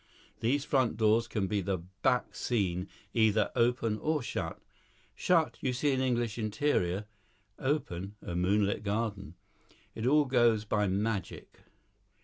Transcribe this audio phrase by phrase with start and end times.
[0.39, 4.59] These front doors can be the back scene, either open or shut.
[5.13, 7.05] Shut, you see an English interior.
[7.59, 9.35] Open, a moonlit garden.
[9.93, 11.59] It all goes by magic."